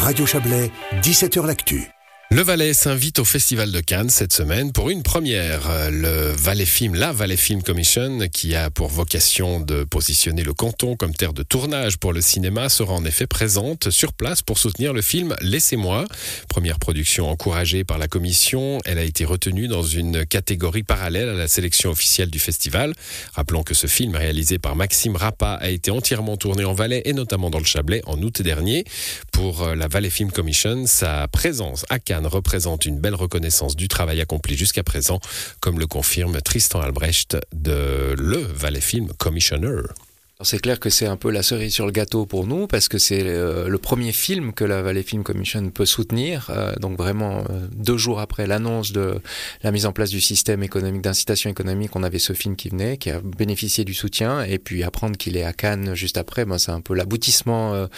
[0.00, 0.70] Radio Chablais,
[1.02, 1.90] 17h L'Actu.
[2.32, 5.90] Le Valais s'invite au Festival de Cannes cette semaine pour une première.
[5.90, 10.94] Le Valais Film, la Valais Film Commission, qui a pour vocation de positionner le canton
[10.94, 14.92] comme terre de tournage pour le cinéma, sera en effet présente sur place pour soutenir
[14.92, 16.04] le film Laissez-moi.
[16.48, 21.34] Première production encouragée par la commission, elle a été retenue dans une catégorie parallèle à
[21.34, 22.94] la sélection officielle du festival.
[23.34, 27.12] Rappelons que ce film réalisé par Maxime Rappa a été entièrement tourné en Valais et
[27.12, 28.84] notamment dans le Chablais en août dernier.
[29.40, 34.20] Pour la Valais Film Commission, sa présence à Cannes représente une belle reconnaissance du travail
[34.20, 35.18] accompli jusqu'à présent,
[35.60, 39.80] comme le confirme Tristan Albrecht de Le Valais Film Commissioner.
[40.42, 42.96] C'est clair que c'est un peu la cerise sur le gâteau pour nous parce que
[42.96, 46.48] c'est euh, le premier film que la Valley Film Commission peut soutenir.
[46.48, 49.20] Euh, donc vraiment euh, deux jours après l'annonce de
[49.62, 52.96] la mise en place du système économique d'incitation économique, on avait ce film qui venait,
[52.96, 56.56] qui a bénéficié du soutien et puis apprendre qu'il est à Cannes juste après, ben,
[56.56, 57.88] c'est un peu l'aboutissement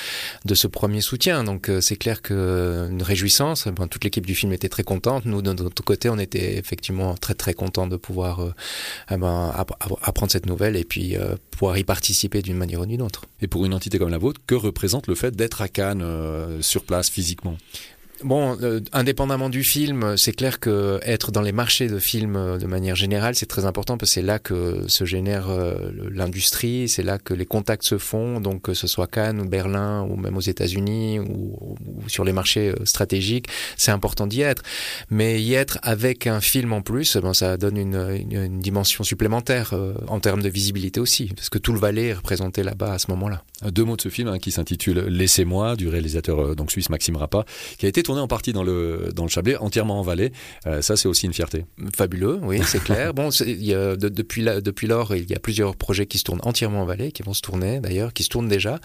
[0.45, 1.45] de ce premier soutien.
[1.45, 3.69] Donc c'est clair que une réjouissance.
[3.69, 5.27] Ben, toute l'équipe du film était très contente.
[5.27, 8.53] Nous de notre côté, on était effectivement très très contents de pouvoir
[9.11, 9.53] eh ben,
[10.03, 11.17] apprendre cette nouvelle et puis
[11.53, 13.27] pouvoir y participer d'une manière ou d'une autre.
[13.41, 16.61] Et pour une entité comme la vôtre, que représente le fait d'être à Cannes euh,
[16.63, 17.57] sur place physiquement?
[18.25, 22.59] Bon, euh, indépendamment du film, c'est clair que être dans les marchés de films euh,
[22.59, 26.89] de manière générale, c'est très important parce que c'est là que se génère euh, l'industrie,
[26.89, 30.17] c'est là que les contacts se font, donc que ce soit Cannes ou Berlin ou
[30.17, 34.63] même aux États-Unis ou, sur les marchés stratégiques, c'est important d'y être.
[35.11, 39.75] Mais y être avec un film en plus, ben, ça donne une, une, dimension supplémentaire
[40.07, 43.11] en termes de visibilité aussi, parce que tout le Valais est représenté là-bas à ce
[43.11, 43.43] moment-là.
[43.71, 47.45] Deux mots de ce film hein, qui s'intitule Laissez-moi du réalisateur donc suisse Maxime Rappa,
[47.79, 50.33] qui a été tourné en partie dans le, dans le Chablais, entièrement en Valais.
[50.67, 51.65] Euh, ça, c'est aussi une fierté.
[51.97, 53.15] Fabuleux, oui, c'est clair.
[53.15, 56.83] Bon, y a, depuis, depuis lors, il y a plusieurs projets qui se tournent entièrement
[56.83, 58.79] en Valais, qui vont se tourner d'ailleurs, qui se tournent déjà.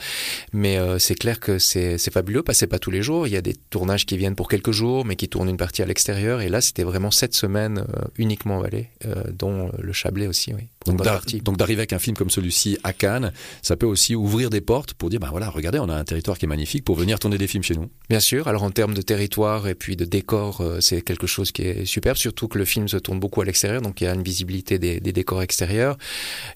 [0.53, 3.27] Mais euh, c'est clair que c'est fabuleux, que pas tous les jours.
[3.27, 5.81] Il y a des tournages qui viennent pour quelques jours, mais qui tournent une partie
[5.81, 6.41] à l'extérieur.
[6.41, 8.89] Et là, c'était vraiment cette semaine euh, uniquement en Valais,
[9.31, 10.63] dont le Chablais aussi, oui.
[10.87, 13.31] Donc d'arriver avec un film comme celui-ci à Cannes,
[13.61, 16.37] ça peut aussi ouvrir des portes pour dire, ben voilà, regardez, on a un territoire
[16.37, 17.89] qui est magnifique pour venir tourner des films chez nous.
[18.09, 21.51] Bien sûr, alors en termes de territoire et puis de décor, euh, c'est quelque chose
[21.51, 24.07] qui est super, surtout que le film se tourne beaucoup à l'extérieur, donc il y
[24.07, 25.97] a une visibilité des, décors extérieurs,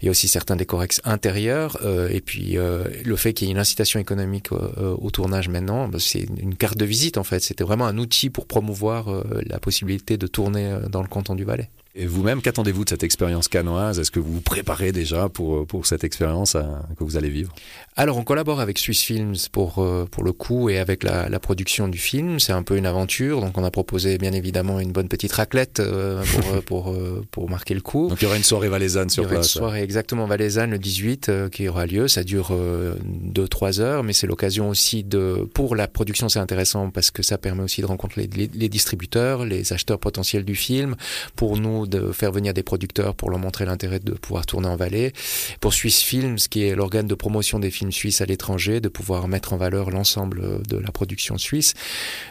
[0.01, 3.51] il y a aussi certains décors intérieurs, euh, et puis euh, le fait qu'il y
[3.51, 7.39] ait une incitation économique au tournage maintenant, bah, c'est une carte de visite en fait,
[7.39, 11.69] c'était vraiment un outil pour promouvoir la possibilité de tourner dans le canton du Valais.
[11.93, 13.99] Et vous-même, qu'attendez-vous de cette expérience canoise?
[13.99, 16.63] Est-ce que vous vous préparez déjà pour, pour cette expérience euh,
[16.97, 17.53] que vous allez vivre?
[17.97, 21.39] Alors, on collabore avec Swiss Films pour, euh, pour le coup et avec la, la
[21.39, 22.39] production du film.
[22.39, 23.41] C'est un peu une aventure.
[23.41, 26.23] Donc, on a proposé bien évidemment une bonne petite raclette euh,
[26.63, 26.97] pour, pour,
[27.29, 28.07] pour, marquer le coup.
[28.07, 29.31] Donc, il y aura une soirée valaisanne sur place.
[29.31, 32.07] Il y aura une soirée exactement valaisanne le 18 qui aura lieu.
[32.07, 35.45] Ça dure 2-3 heures, mais c'est l'occasion aussi de...
[35.53, 39.43] Pour la production, c'est intéressant parce que ça permet aussi de rencontrer les, les distributeurs,
[39.43, 40.95] les acheteurs potentiels du film.
[41.35, 44.75] Pour nous, de faire venir des producteurs pour leur montrer l'intérêt de pouvoir tourner en
[44.75, 45.13] Valais.
[45.59, 49.27] Pour Swiss Films, qui est l'organe de promotion des films suisses à l'étranger, de pouvoir
[49.27, 51.73] mettre en valeur l'ensemble de la production suisse.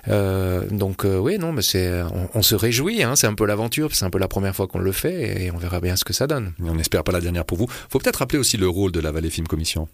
[0.09, 2.03] Euh, donc euh, oui, non, mais c'est,
[2.35, 3.03] on, se réjouit.
[3.03, 3.95] Hein, c'est un peu l'aventure.
[3.95, 6.13] C'est un peu la première fois qu'on le fait et on verra bien ce que
[6.13, 6.53] ça donne.
[6.61, 7.67] on n'espère pas la dernière pour vous.
[7.89, 9.89] Faut peut-être rappeler aussi le rôle de la Valais Film Commission.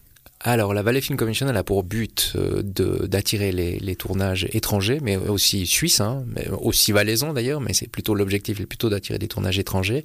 [0.49, 5.01] Alors, la Valley Film Commission, elle a pour but euh, d'attirer les, les, tournages étrangers,
[5.03, 9.19] mais aussi suisses, hein, mais aussi valaisans d'ailleurs, mais c'est plutôt l'objectif, est plutôt d'attirer
[9.19, 10.05] des tournages étrangers.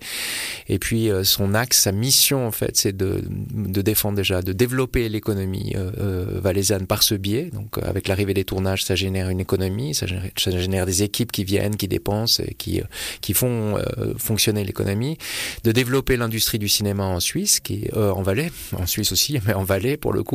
[0.68, 4.52] Et puis, euh, son axe, sa mission, en fait, c'est de, de, défendre déjà, de
[4.52, 7.52] développer l'économie euh, euh valaisanne par ce biais.
[7.54, 11.32] Donc, avec l'arrivée des tournages, ça génère une économie, ça génère, ça génère des équipes
[11.32, 12.82] qui viennent, qui dépensent, et qui,
[13.22, 13.78] qui font
[14.18, 15.20] fonctionner l'économie.
[15.64, 19.64] De développer l'industrie du cinéma en Suisse, qui en Valais, en Suisse aussi, mais en
[19.64, 20.31] Valais pour le coup.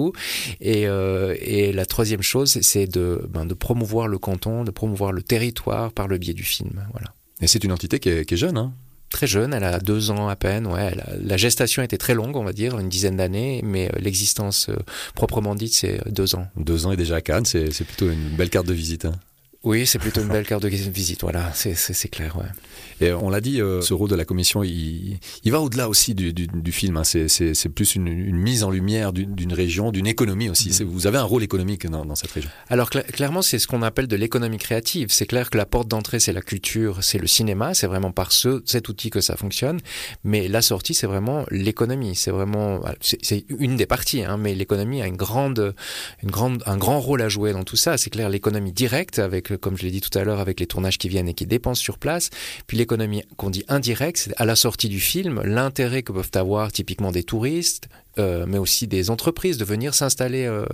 [0.61, 5.13] Et, euh, et la troisième chose, c'est de, ben, de promouvoir le canton, de promouvoir
[5.13, 6.85] le territoire par le biais du film.
[6.93, 7.13] Voilà.
[7.41, 8.73] Et c'est une entité qui est, qui est jeune, hein
[9.11, 10.67] très jeune, elle a deux ans à peine.
[10.67, 14.69] Ouais, la gestation était très longue, on va dire, une dizaine d'années, mais euh, l'existence
[14.69, 14.77] euh,
[15.15, 16.47] proprement dite, c'est deux ans.
[16.57, 19.05] Deux ans et déjà à Cannes, c'est plutôt une belle carte de visite.
[19.05, 19.15] Hein.
[19.67, 22.37] Oui, c'est plutôt une belle carte de visite, voilà, c'est clair.
[22.37, 22.47] Ouais.
[23.01, 26.15] Et on l'a dit, euh, ce rôle de la commission, il, il va au-delà aussi
[26.15, 26.97] du, du, du film.
[26.97, 27.03] Hein.
[27.05, 30.71] C'est plus une, une, mise en lumière d'une région, d'une économie aussi.
[30.71, 30.85] Mm-hmm.
[30.85, 32.49] Vous avez un rôle économique dans, dans cette région.
[32.69, 35.09] Alors cl clairement, c'est ce qu'on appelle de l'économie créative.
[35.11, 37.75] C'est clair que la porte d'entrée, c'est la culture, c'est le cinéma.
[37.75, 39.81] C'est vraiment par ce, cet outil que ça fonctionne.
[40.23, 42.15] Mais la sortie, c'est vraiment l'économie.
[42.15, 45.75] C'est vraiment, c'est une des parties, hein, mais l'économie a une grande,
[46.23, 47.99] une grande, un grand rôle à jouer dans tout ça.
[47.99, 50.99] C'est clair, l'économie directe avec comme je l'ai dit tout à l'heure, avec les tournages
[50.99, 52.31] qui viennent et qui dépensent sur place.
[52.67, 56.73] Puis l'économie qu'on dit indirecte, c'est à la sortie du film, l'intérêt que peuvent avoir
[56.73, 60.67] typiquement des touristes, euh, mais aussi des entreprises de venir s'installer euh,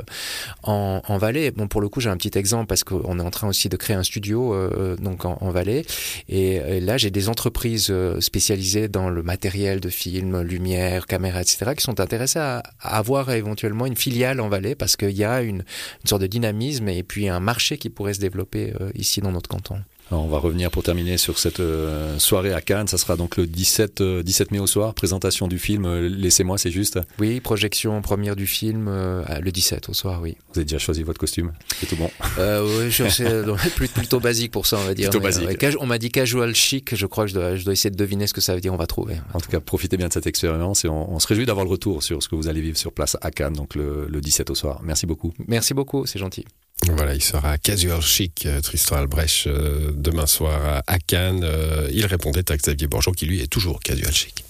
[0.62, 1.50] en, en Valais.
[1.50, 3.76] Bon, pour le coup, j'ai un petit exemple parce qu'on est en train aussi de
[3.76, 5.84] créer un studio euh, donc en, en Valais.
[6.28, 11.72] Et, là, j'ai des entreprises euh, spécialisées dans le matériel de film, lumière, caméra, etc.,
[11.76, 15.42] qui sont intéressées à, à avoir éventuellement une filiale en Valais parce qu'il y a
[15.42, 19.20] une, une sorte de dynamisme et puis un marché qui pourrait se développer euh, ici
[19.20, 19.78] dans notre canton.
[20.10, 22.86] Alors, on va revenir pour terminer sur cette euh, soirée à Cannes.
[22.86, 24.92] Ça sera donc le 17, euh, 17 mai au soir.
[24.92, 25.86] Présentation du film.
[25.86, 26.98] euh, Laissez-moi, c'est juste.
[27.18, 30.36] Oui, projection première du film le 17 au soir, oui.
[30.52, 31.52] Vous avez déjà choisi votre costume.
[31.80, 32.10] C'est tout bon.
[32.38, 33.24] Oui, je suis
[33.94, 35.08] plutôt basique pour ça, on va dire.
[35.08, 35.76] Plutôt Mais, basique.
[35.80, 38.26] on m'a dit casual chic, je crois que je dois, je dois essayer de deviner
[38.26, 39.16] ce que ça veut dire, on va trouver.
[39.32, 41.70] En tout cas, profitez bien de cette expérience et on, on se réjouit d'avoir le
[41.70, 44.50] retour sur ce que vous allez vivre sur place à Cannes, donc le, le 17
[44.50, 44.80] au soir.
[44.82, 45.32] Merci beaucoup.
[45.46, 46.44] Merci beaucoup, c'est gentil.
[46.90, 51.42] Voilà, il sera casual chic, euh, Tristan Albrecht, euh, demain soir à- Cannes.
[51.44, 54.44] Euh, il répondait à Xavier Bourgeot, qui lui est toujours casual chic.